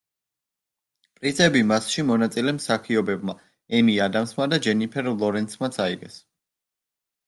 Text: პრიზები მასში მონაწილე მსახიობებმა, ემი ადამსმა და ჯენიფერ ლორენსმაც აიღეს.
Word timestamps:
პრიზები 1.19 1.61
მასში 1.73 2.07
მონაწილე 2.09 2.55
მსახიობებმა, 2.61 3.37
ემი 3.83 4.01
ადამსმა 4.09 4.51
და 4.57 4.63
ჯენიფერ 4.69 5.15
ლორენსმაც 5.25 5.83
აიღეს. 5.89 6.23